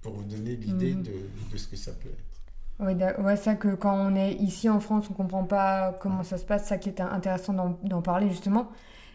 [0.00, 1.02] pour vous donner l'idée mhm.
[1.02, 1.12] de,
[1.52, 2.24] de, ce que ça peut être.
[2.80, 6.38] Oui, ouais, ça que quand on est ici en France, on comprend pas comment ça
[6.38, 6.66] se passe.
[6.68, 8.70] Ça qui est intéressant d'en parler justement.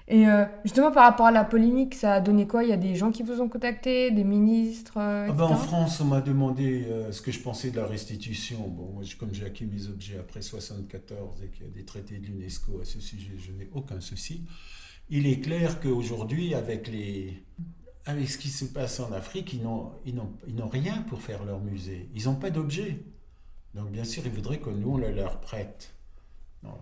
[0.07, 2.63] Et euh, justement, par rapport à la polémique, ça a donné quoi?
[2.63, 5.55] Il y a des gens qui vous ont contacté, des ministres euh, ah ben, En
[5.55, 8.67] France, on m'a demandé euh, ce que je pensais de la restitution.
[8.67, 12.17] Bon, moi, comme j'ai acquis mes objets après 74 et qu'il y a des traités
[12.17, 14.45] de l'UNESCO à ce sujet, je n'ai aucun souci.
[15.09, 17.41] Il est clair qu'aujourd'hui, avec, les...
[18.05, 22.09] avec ce qui se passe en Afrique, ils n'ont, ils rien pour faire leur musée.
[22.13, 23.05] Ils n'ont pas d'objets.
[23.73, 25.95] Donc, bien sûr, ils voudraient que nous, on le leur prête.
[26.61, 26.77] Non,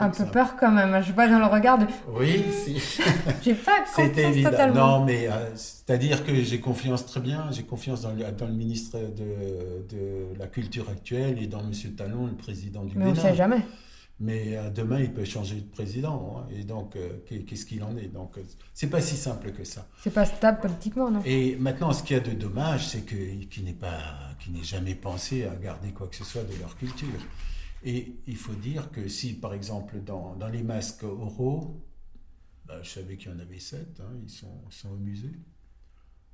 [0.00, 1.86] un peu peur quand même, je vois dans le regard de...
[2.08, 2.76] Oui, si.
[3.42, 4.50] j'ai pas confiance évident.
[4.50, 4.98] totalement.
[4.98, 8.54] Non, mais euh, c'est-à-dire que j'ai confiance très bien, j'ai confiance dans le, dans le
[8.54, 11.72] ministre de, de, la Culture actuelle et dans M.
[11.96, 13.14] Talon, le président du mais Bénin.
[13.14, 13.62] Mais on ne sait jamais.
[14.18, 16.38] Mais euh, demain, il peut changer de président.
[16.38, 18.08] Hein, et donc, euh, qu'est-ce qu'il en est?
[18.08, 18.36] Donc,
[18.72, 19.86] c'est pas si simple que ça.
[20.02, 21.20] C'est pas stable politiquement, non?
[21.26, 24.00] Et maintenant, ce qu'il y a de dommage, c'est qu'il n'est pas,
[24.40, 27.20] qu'il n'ait jamais pensé à garder quoi que ce soit de leur culture.
[27.86, 31.80] Et il faut dire que si, par exemple, dans, dans les masques oraux,
[32.66, 35.36] bah, je savais qu'il y en avait sept, hein, ils sont, sont, au musée.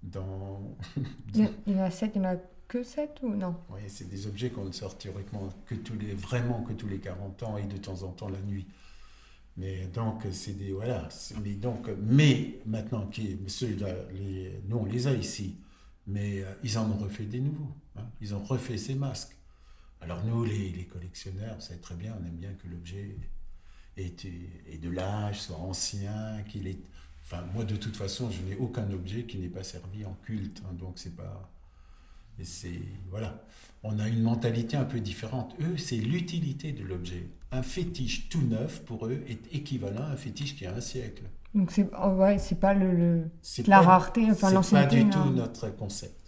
[0.02, 0.78] dans...
[1.34, 2.36] Il y en a sept, il y en a
[2.66, 3.54] que sept ou non?
[3.68, 7.00] Oui, c'est des objets qu'on ne sort théoriquement que tous les, vraiment que tous les
[7.00, 8.66] 40 ans et de temps en temps la nuit.
[9.58, 10.72] Mais donc, c'est des.
[10.72, 11.06] Voilà.
[11.44, 13.76] Mais, donc, mais maintenant, qui, ceux
[14.14, 15.58] les, nous, on les a ici.
[16.06, 17.76] Mais euh, ils en ont refait des nouveaux.
[17.96, 18.06] Hein.
[18.22, 19.36] Ils ont refait ces masques.
[20.02, 23.16] Alors, nous, les, les collectionneurs, vous savez très bien, on aime bien que l'objet
[23.96, 26.78] ait, de l'âge, soit ancien, qu'il est.
[27.24, 30.62] Enfin, moi, de toute façon, je n'ai aucun objet qui n'ait pas servi en culte.
[30.66, 30.74] Hein.
[30.74, 31.50] donc, c'est pas.
[32.38, 32.82] Et c'est.
[33.10, 33.44] Voilà.
[33.84, 35.54] On a une mentalité un peu différente.
[35.60, 40.16] Eux, c'est l'utilité de l'objet un fétiche tout neuf pour eux est équivalent à un
[40.16, 41.22] fétiche qui a un siècle.
[41.54, 43.24] Donc c'est oh ouais, c'est pas le,
[43.66, 44.96] la rareté, enfin l'ancienneté.
[44.96, 46.21] C'est pas du tout notre concept.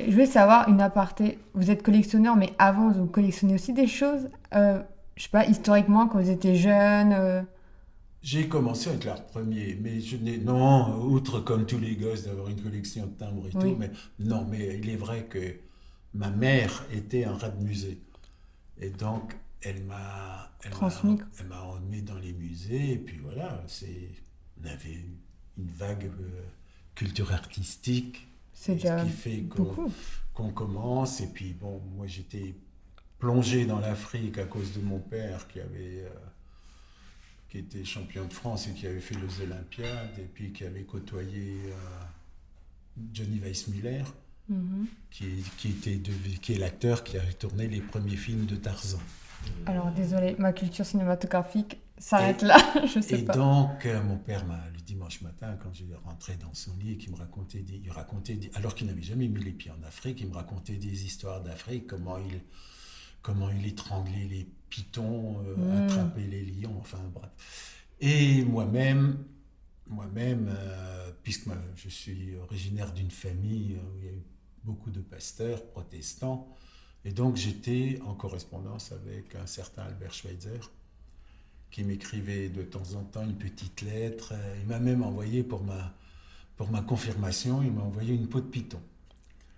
[0.00, 1.38] Je vais savoir une aparté.
[1.54, 4.28] Vous êtes collectionneur, mais avant vous collectionnez aussi des choses.
[4.54, 4.82] Euh,
[5.16, 7.12] je sais pas historiquement quand vous étiez jeune.
[7.12, 7.42] Euh.
[8.22, 12.48] J'ai commencé avec l'art premier, mais je n'ai non, outre comme tous les gosses d'avoir
[12.48, 15.56] une collection de timbres et tout, mais non, mais il est vrai que
[16.14, 18.00] ma mère était un rat de musée,
[18.80, 20.50] et donc elle m'a.
[20.64, 24.10] Elle m'a emmené dans les musées et puis voilà, c'est
[24.62, 25.04] on avait
[25.58, 26.42] une vague euh,
[26.94, 28.28] culture artistique.
[28.64, 29.44] C'est déjà qui fait
[30.32, 32.54] qu'on commence et puis bon, moi j'étais
[33.18, 36.10] plongé dans l'Afrique à cause de mon père qui avait euh,
[37.48, 40.84] qui était champion de France et qui avait fait les Olympiades et puis qui avait
[40.84, 42.04] côtoyé euh,
[43.12, 44.04] Johnny Weissmuller.
[44.48, 44.86] Mm-hmm.
[45.10, 46.00] qui, qui, était
[46.40, 48.98] qui est l'acteur qui a tourné les premiers films de Tarzan.
[49.66, 53.34] Alors, désolé, ma culture cinématographique s'arrête là, je sais et pas.
[53.34, 57.10] Et donc, euh, mon père, m'a, dimanche matin, quand je rentrais dans son lit, qui
[57.10, 60.28] me racontait, des, il racontait alors qu'il n'avait jamais mis les pieds en Afrique, il
[60.28, 62.40] me racontait des histoires d'Afrique, comment il,
[63.22, 65.84] comment il étranglait les pitons, euh, hmm.
[65.84, 67.30] attrapait les lions, enfin bref.
[68.00, 69.24] Et moi-même,
[69.86, 74.22] moi-même, euh, puisque je suis originaire d'une famille où il y a eu
[74.64, 76.48] beaucoup de pasteurs protestants,
[77.04, 80.70] et donc j'étais en correspondance avec un certain Albert Schweitzer,
[81.72, 84.34] qui m'écrivait de temps en temps une petite lettre.
[84.60, 85.92] Il m'a même envoyé pour ma,
[86.56, 88.80] pour ma confirmation, il m'a envoyé une peau de python.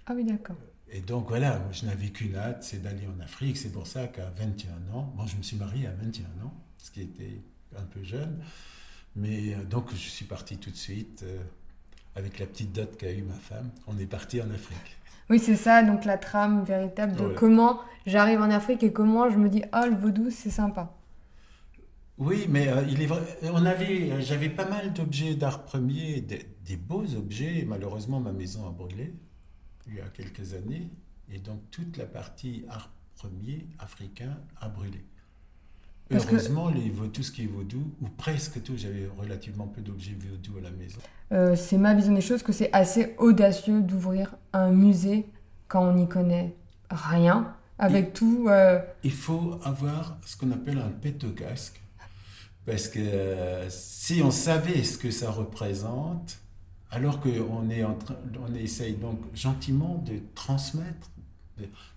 [0.06, 0.56] Ah oui, d'accord.
[0.90, 3.56] Et donc voilà, je n'avais qu'une hâte, c'est d'aller en Afrique.
[3.56, 6.90] C'est pour ça qu'à 21 ans, moi je me suis marié à 21 ans, ce
[6.90, 7.42] qui était
[7.76, 8.38] un peu jeune.
[9.16, 11.42] Mais euh, donc je suis parti tout de suite euh,
[12.14, 13.70] avec la petite dot qu'a eu ma femme.
[13.88, 14.98] On est parti en Afrique.
[15.30, 19.38] Oui, c'est ça, donc la trame véritable de comment j'arrive en Afrique et comment je
[19.38, 20.94] me dis, oh, le vaudou, c'est sympa.
[22.18, 26.76] Oui, mais euh, il est vrai, on avait, j'avais pas mal d'objets d'art premier, des,
[26.76, 27.64] beaux objets.
[27.66, 29.14] Malheureusement, ma maison a brûlé
[29.86, 30.88] il y a quelques années,
[31.30, 35.04] et donc toute la partie art premier africain a brûlé.
[36.10, 40.58] Heureusement, les, tout ce qui est vaudou, ou presque tout, j'avais relativement peu d'objets vaudou
[40.58, 41.00] à la maison.
[41.32, 45.26] Euh, c'est ma vision des choses que c'est assez audacieux d'ouvrir un musée
[45.68, 46.54] quand on n'y connaît
[46.90, 48.46] rien, avec tout.
[48.48, 51.80] Euh, il faut avoir ce qu'on appelle un pet au casque,
[52.66, 56.38] parce que euh, si on savait ce que ça représente,
[56.90, 58.16] alors qu'on est en train,
[58.48, 61.10] on essaye donc gentiment de transmettre.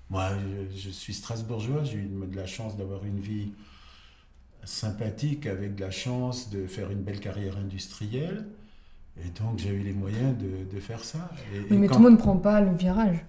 [0.10, 0.30] Moi,
[0.72, 3.52] je, je suis strasbourgeois, j'ai eu de la chance d'avoir une vie
[4.64, 8.46] sympathique avec de la chance de faire une belle carrière industrielle.
[9.26, 11.30] Et donc j'ai eu les moyens de, de faire ça.
[11.72, 13.26] oui, mais tout le monde ne prend pas le virage.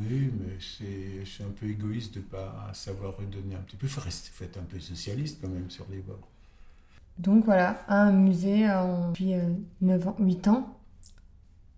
[0.00, 3.86] Oui, mais c'est un peu égoïste de ne pas savoir redonner un petit peu.
[3.86, 6.28] Il faut, rester, faut être un peu socialiste quand même sur les bords.
[7.18, 8.66] Donc voilà, un musée
[9.08, 9.34] depuis
[9.80, 10.78] 9 ans, 8 ans.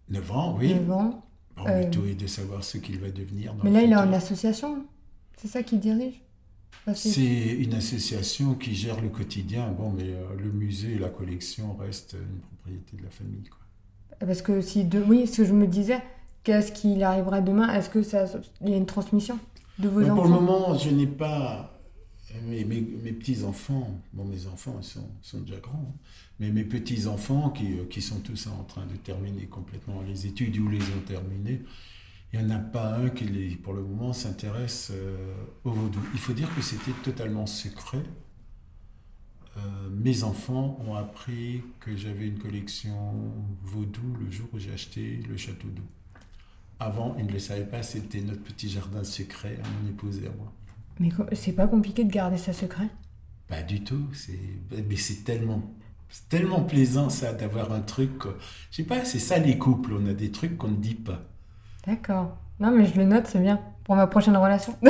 [0.09, 0.75] 9 ans, oui.
[0.75, 1.27] 9 ans.
[1.57, 1.91] Bon, euh...
[1.91, 3.55] tout est de savoir ce qu'il va devenir.
[3.63, 4.87] mais là, il est en association.
[5.37, 6.23] C'est ça qu'il dirige
[6.95, 9.71] c'est une association qui gère le quotidien.
[9.71, 13.45] Bon, mais euh, le musée et la collection restent une propriété de la famille.
[13.45, 14.27] Quoi.
[14.27, 16.01] Parce que si de, oui, ce que je me disais,
[16.45, 17.73] qu'est-ce qu'il arrivera demain?
[17.75, 18.27] Est-ce que ça,
[18.61, 19.39] il y a une transmission
[19.79, 21.81] de vos enfants Pour le moment, je n'ai pas
[22.45, 24.01] mes, mes, petits enfants.
[24.13, 25.99] Bon, mes enfants sont, sont déjà grands, hein.
[26.41, 30.27] mais mes petits enfants qui, euh, qui sont tous en train de terminer complètement les
[30.27, 31.63] études ou les ont terminées
[32.33, 33.27] il n'y en a pas un qui,
[33.63, 36.01] pour le moment, s'intéresse euh, au vaudou.
[36.15, 38.03] Il faut dire que c'était totalement secret.
[39.59, 43.15] Euh, mes enfants ont appris que j'avais une collection
[43.63, 45.83] vaudou le jour où j'ai acheté le château d'eau.
[46.85, 50.27] Avant, ils ne le savaient pas, c'était notre petit jardin secret à mon épouse et
[50.27, 50.53] à moi.
[50.99, 52.89] Mais c'est pas compliqué de garder ça secret?
[53.47, 54.09] Pas du tout.
[54.73, 55.63] Mais c'est tellement,
[56.29, 58.11] tellement plaisant ça d'avoir un truc.
[58.73, 59.93] Je sais pas, c'est ça les couples.
[59.93, 61.23] On a des trucs qu'on ne dit pas.
[61.87, 62.37] D'accord.
[62.59, 63.61] Non, mais je le note, c'est bien.
[63.85, 64.77] Pour ma prochaine relation.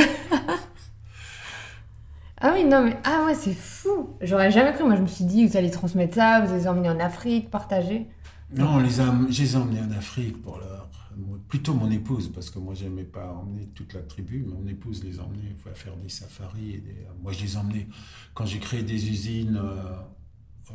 [2.40, 4.16] ah oui, non, mais ah ouais, c'est fou.
[4.22, 4.85] J'aurais jamais cru.
[4.85, 8.09] Moi, je me suis dit, vous allez transmettre ça, vous allez emmener en Afrique, partager.
[8.54, 10.88] Non, les je les ai emmenés en Afrique pour leur.
[11.48, 14.46] Plutôt mon épouse, parce que moi, j'aimais pas emmener toute la tribu.
[14.48, 16.76] Mon épouse les emmenait faire des safaris.
[16.76, 16.82] Et
[17.22, 17.86] Moi, je les emmenais
[18.32, 20.74] quand j'ai créé des usines euh, euh,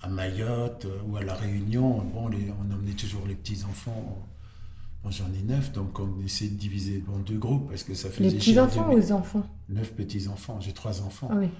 [0.00, 2.02] à Mayotte euh, ou à La Réunion.
[2.14, 4.26] Bon, on emmenait toujours les petits-enfants.
[5.02, 8.08] Moi, j'en ai neuf, donc on essaie de diviser en deux groupes parce que ça
[8.08, 8.30] faisait.
[8.30, 9.46] Les petits-enfants ou les enfants?
[9.68, 10.60] Neuf petits-enfants.
[10.62, 11.28] J'ai trois enfants.
[11.30, 11.50] Ah oui.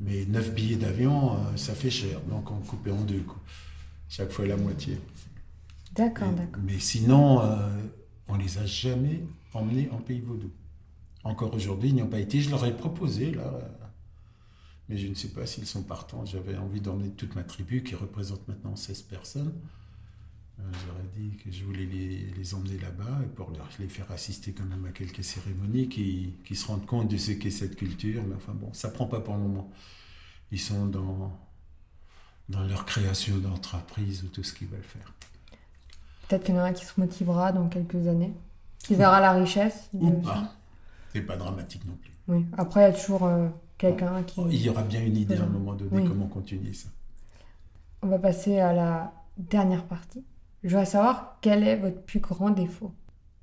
[0.00, 2.20] Mais neuf billets d'avion, ça fait cher.
[2.28, 3.20] Donc, on coupait en deux.
[3.20, 3.38] Quoi
[4.12, 4.98] chaque fois la moitié.
[5.94, 6.62] D'accord, d'accord.
[6.66, 7.82] Mais sinon, on euh,
[8.28, 10.50] on les a jamais emmenés en pays vaudou.
[11.24, 12.42] Encore aujourd'hui, ils n'y ont pas été.
[12.42, 13.50] Je leur ai proposé, là.
[14.88, 16.26] Mais je ne sais pas s'ils sont partants.
[16.26, 19.54] J'avais envie d'emmener toute ma tribu, qui représente maintenant 16 personnes.
[20.60, 24.66] Euh, J'aurais dit que je voulais les, emmener là-bas pour leur, les faire assister quand
[24.66, 28.22] même à quelques cérémonies qui, qui se rendent compte de ce qu'est cette culture.
[28.28, 29.70] Mais enfin bon, ça prend pas pour le moment.
[30.50, 31.32] Ils sont dans,
[32.48, 35.12] dans leur création d'entreprise ou tout ce qu'ils veulent faire.
[36.28, 38.32] Peut-être qu'il y en a un qui se motivera dans quelques années,
[38.78, 39.88] qui verra la richesse.
[39.92, 40.06] De...
[40.06, 40.52] Ou pas.
[41.12, 42.12] C'est pas dramatique non plus.
[42.28, 42.46] Oui.
[42.56, 44.40] Après, il y a toujours euh, quelqu'un qui.
[44.50, 46.88] Il y aura bien une idée à un moment donné comment continuer ça.
[48.02, 50.24] On va passer à la dernière partie.
[50.62, 52.94] Je voudrais savoir quel est votre plus grand défaut.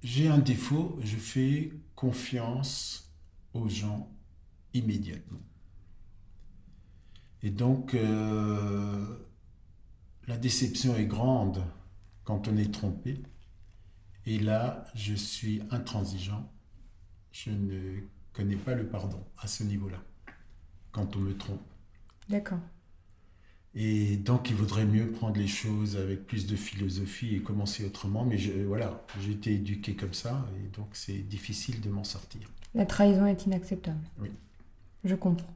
[0.01, 3.09] J'ai un défaut, je fais confiance
[3.53, 4.07] aux gens
[4.73, 5.39] immédiatement.
[7.41, 9.05] Et donc, euh,
[10.27, 11.63] la déception est grande
[12.23, 13.21] quand on est trompé.
[14.25, 16.51] Et là, je suis intransigeant.
[17.31, 18.01] Je ne
[18.33, 20.01] connais pas le pardon à ce niveau-là,
[20.91, 21.61] quand on me trompe.
[22.27, 22.59] D'accord.
[23.75, 28.25] Et donc, il vaudrait mieux prendre les choses avec plus de philosophie et commencer autrement.
[28.25, 32.41] Mais je, voilà, j'ai été éduqué comme ça, et donc c'est difficile de m'en sortir.
[32.73, 34.03] La trahison est inacceptable.
[34.19, 34.31] Oui.
[35.03, 35.55] Je comprends.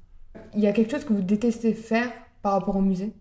[0.53, 3.13] Il y a quelque chose que vous détestez faire par rapport au musée?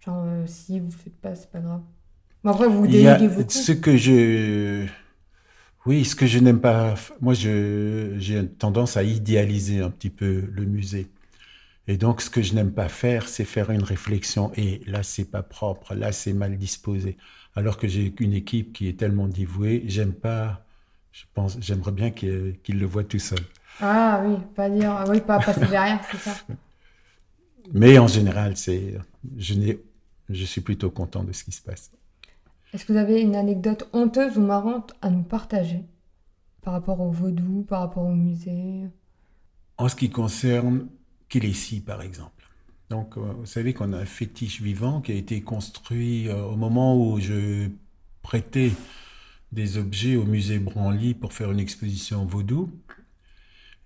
[0.00, 1.82] Genre, euh, si vous ne faites pas, c'est pas grave.
[2.44, 3.50] Mais après, vous déléguez beaucoup.
[3.50, 4.86] Ce que je.
[5.86, 6.94] Oui, ce que je n'aime pas.
[7.20, 11.08] Moi, j'ai tendance à idéaliser un petit peu le musée.
[11.86, 14.52] Et donc, ce que je n'aime pas faire, c'est faire une réflexion.
[14.56, 15.94] Et là, c'est pas propre.
[15.94, 17.16] Là, c'est mal disposé.
[17.54, 20.64] Alors que j'ai une équipe qui est tellement dévouée, j'aime pas.
[21.12, 23.40] Je pense, j'aimerais bien qu'il le voit tout seul.
[23.80, 26.34] Ah oui, pas dire, ah oui, pas passer derrière, c'est ça.
[27.72, 28.94] Mais en général, c'est,
[29.36, 29.78] je n'ai,
[30.28, 31.90] je suis plutôt content de ce qui se passe.
[32.72, 35.84] Est-ce que vous avez une anecdote honteuse ou marrante à nous partager
[36.62, 38.84] par rapport au vaudou, par rapport au musée?
[39.78, 40.88] En ce qui concerne
[41.28, 42.32] Kilessi, par exemple.
[42.90, 46.56] Donc, euh, vous savez qu'on a un fétiche vivant qui a été construit euh, au
[46.56, 47.68] moment où je
[48.22, 48.72] prêtais
[49.52, 52.70] des objets au musée Branly pour faire une exposition vaudou.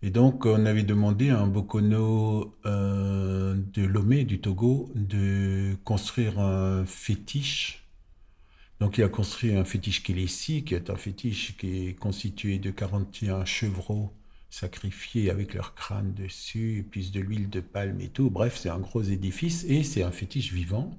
[0.04, 6.40] Et donc, on avait demandé à un Bokono euh, de Lomé, du Togo, de construire
[6.40, 7.84] un fétiche.
[8.80, 12.72] Donc, il a construit un fétiche Kélessi, qui est un fétiche qui est constitué de
[12.72, 14.12] 41 chevreaux
[14.50, 18.28] sacrifiés avec leur crâne dessus, puis de l'huile de palme et tout.
[18.28, 20.98] Bref, c'est un gros édifice et c'est un fétiche vivant.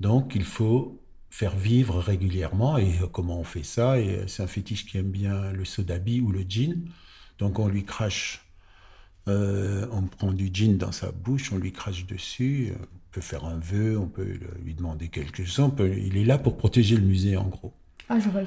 [0.00, 2.78] Donc, il faut faire vivre régulièrement.
[2.78, 4.00] Et comment on fait ça?
[4.00, 6.88] Et c'est un fétiche qui aime bien le sodabi ou le gin.
[7.38, 8.44] Donc on lui crache,
[9.28, 13.44] euh, on prend du gin dans sa bouche, on lui crache dessus, on peut faire
[13.44, 15.72] un vœu, on peut lui demander quelque chose.
[15.80, 17.72] il est là pour protéger le musée en gros.
[18.08, 18.42] Ah, je vois.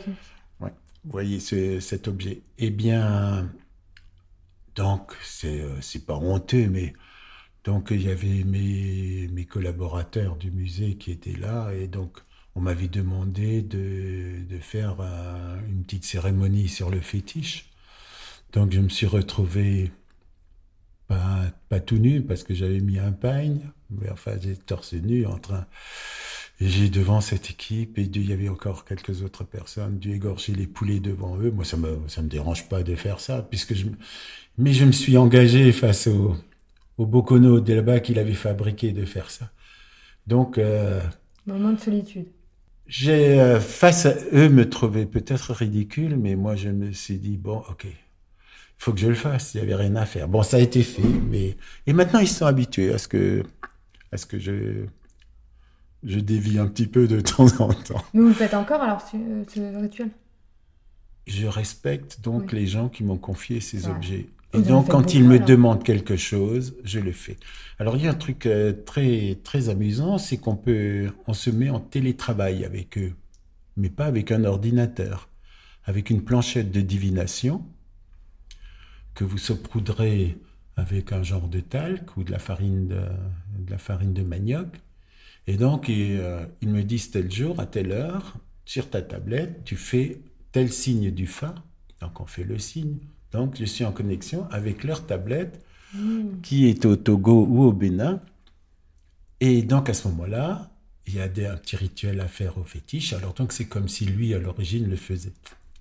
[0.59, 0.73] Ouais.
[1.03, 2.41] Vous voyez cet objet.
[2.57, 3.49] Eh bien,
[4.75, 6.93] donc c'est euh, c'est pas honteux, mais
[7.63, 12.19] donc il y avait mes, mes collaborateurs du musée qui étaient là et donc
[12.55, 15.01] on m'avait demandé de, de faire
[15.67, 17.69] une petite cérémonie sur le fétiche.
[18.57, 19.91] Donc je me suis retrouvé
[21.07, 23.59] pas, pas tout nu parce que j'avais mis un peigne,
[23.91, 25.67] mais enfin j'ai torse nu en train.
[26.59, 30.55] Et j'ai devant cette équipe, et il y avait encore quelques autres personnes, dû égorger
[30.55, 31.51] les poulets devant eux.
[31.51, 33.85] Moi, ça me, ça me dérange pas de faire ça, puisque je,
[34.57, 36.35] mais je me suis engagé face au,
[36.97, 39.51] au Bokono de là-bas qu'il avait fabriqué de faire ça.
[40.25, 40.99] Donc, euh,
[41.45, 42.25] moment de solitude.
[42.87, 47.37] J'ai, euh, face à eux, me trouvé peut-être ridicule, mais moi, je me suis dit,
[47.37, 47.85] bon, ok,
[48.77, 49.53] faut que je le fasse.
[49.53, 50.27] Il n'y avait rien à faire.
[50.27, 53.43] Bon, ça a été fait, mais et maintenant ils sont habitués à ce que,
[54.11, 54.85] à ce que je,
[56.03, 58.03] je dévie un petit peu de temps en temps.
[58.13, 60.09] Mais vous le faites encore alors ce, rituel?
[61.25, 64.27] Je respecte donc les gens qui m'ont confié ces objets.
[64.53, 67.35] Et donc, quand ils me demandent quelque chose, je le fais.
[67.79, 71.49] Alors, il y a un truc euh, très, très amusant, c'est qu'on peut, on se
[71.49, 73.11] met en télétravail avec eux,
[73.75, 75.27] mais pas avec un ordinateur,
[75.83, 77.65] avec une planchette de divination
[79.17, 80.37] que vous saupoudrez
[80.77, 83.01] avec un genre de talc ou de la farine de,
[83.69, 84.67] la farine de manioc.
[85.47, 89.63] Et donc, ils, euh, ils me disent tel jour, à telle heure, sur ta tablette,
[89.65, 91.55] tu fais tel signe du Fa.
[92.01, 92.97] Donc, on fait le signe.
[93.31, 95.61] Donc, je suis en connexion avec leur tablette
[95.93, 96.41] Hmm.
[96.41, 98.21] qui est au Togo ou au Bénin.
[99.39, 100.69] Et donc, à ce moment-là,
[101.07, 103.13] il y a des, un petit rituel à faire au fétiche.
[103.13, 105.31] Alors, donc, c'est comme si lui, à l'origine, le faisait.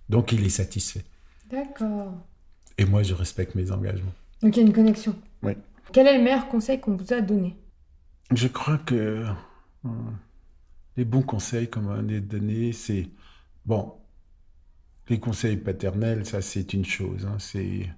[0.09, 1.05] Donc, il est satisfait.
[1.51, 2.15] D'accord.
[2.79, 4.13] Et moi, je respecte mes engagements.
[4.43, 5.15] Donc il y a une connexion.
[5.43, 5.53] Oui.
[5.93, 7.57] Quel est le meilleur conseil qu'on vous a donné?
[8.35, 9.25] Je crois que
[9.85, 9.91] euh,
[10.97, 13.09] les bons conseils qu'on m'a donné, c'est
[13.65, 13.95] bon.
[15.09, 17.25] Les conseils paternels, ça c'est une chose.
[17.27, 17.89] hein, c'est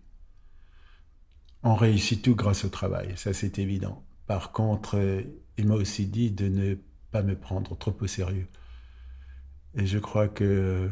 [1.64, 4.04] on réussit tout grâce au travail, ça c'est évident.
[4.26, 5.22] Par contre, euh,
[5.56, 6.76] il m'a aussi dit de ne
[7.10, 8.46] pas me prendre trop au sérieux.
[9.74, 10.88] Et je crois que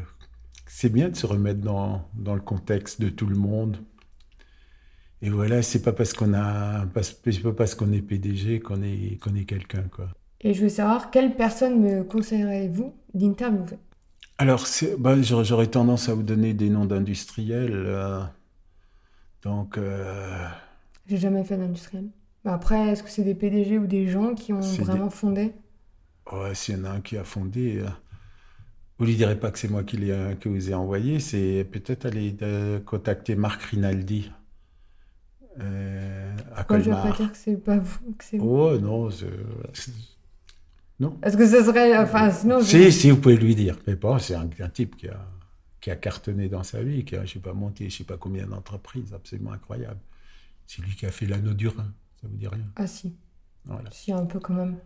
[0.66, 3.78] c'est bien de se remettre dans, dans le contexte de tout le monde.
[5.22, 7.00] Et voilà, c'est pas parce qu'on a, pas-
[7.42, 10.08] pas parce qu'on est PDG qu'on est, qu'on est quelqu'un, quoi.
[10.40, 13.76] Et je veux savoir, quelle personne me conseillerez-vous d'interviewer?
[14.38, 14.66] Alors,
[14.98, 17.70] bah, j'aurais tendance à vous donner des noms d'industriels.
[17.74, 18.22] euh,
[19.42, 20.48] donc, euh,
[21.06, 22.10] J'ai jamais fait d'industriel.
[22.44, 25.52] Après, est-ce que c'est des PDG ou des gens qui ont vraiment fondé?
[26.32, 27.88] Ouais, s'il y en a un qui a fondé, euh,
[28.98, 32.06] vous lui direz pas que c'est moi qui, euh, qui vous ai envoyé, c'est peut-être
[32.06, 34.30] aller euh, contacter Marc Rinaldi
[35.60, 37.16] euh, à Moi, je vais pas Colmar.
[37.16, 38.12] dire que c'est pas vous.
[38.18, 38.48] Que vous.
[38.48, 39.26] Oh non, c'est-
[41.00, 41.18] non.
[41.22, 41.96] Est-ce que ce serait.
[41.96, 42.60] Enfin, sinon.
[42.60, 43.78] je- Si, si, vous pouvez lui dire.
[43.86, 45.18] Mais bon, c'est un, un type qui a,
[45.80, 48.16] qui a cartonné dans sa vie, qui a, je sais pas, monté, je sais pas
[48.16, 50.00] combien d'entreprises, absolument incroyable.
[50.66, 52.64] C'est lui qui a fait l'anneau du Rhin, ça vous dit rien?
[52.76, 53.14] Ah, si.
[53.64, 53.90] Voilà.
[53.92, 54.78] Si, un peu quand même.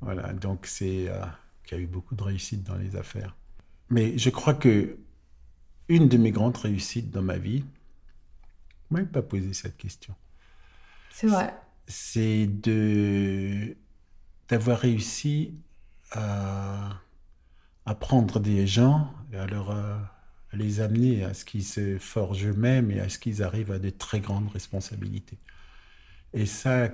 [0.00, 1.22] Voilà, donc c'est euh,
[1.64, 3.36] qui a eu beaucoup de réussite dans les affaires.
[3.90, 4.98] Mais je crois que
[5.88, 7.64] une de mes grandes réussites dans ma vie,
[8.90, 10.14] même pas posé cette question,
[11.08, 11.54] C'est vrai.
[11.86, 13.76] c'est de
[14.48, 15.54] d'avoir réussi
[16.12, 17.00] à,
[17.86, 20.12] à prendre des gens et à, leur, à
[20.52, 23.90] les amener à ce qu'ils se forgent eux-mêmes et à ce qu'ils arrivent à de
[23.90, 25.38] très grandes responsabilités.
[26.34, 26.90] Et ça,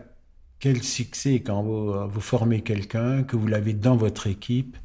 [0.61, 4.77] quel succès quand vous, vous formez quelqu'un, que vous l'avez dans votre équipe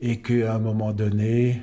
[0.00, 1.62] et qu'à un moment donné,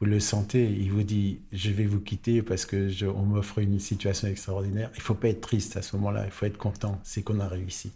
[0.00, 3.58] vous le sentez, il vous dit je vais vous quitter parce que je- on m'offre
[3.58, 4.90] une situation extraordinaire.
[4.94, 7.48] Il faut pas être triste à ce moment-là, il faut être content, c'est qu'on a
[7.48, 7.92] réussi.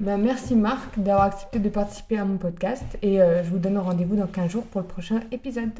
[0.00, 3.76] Ben, merci Marc d'avoir accepté de participer à mon podcast et euh, je vous donne
[3.78, 5.72] rendez-vous dans 15 jours pour le prochain épisode.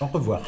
[0.00, 0.42] Au revoir.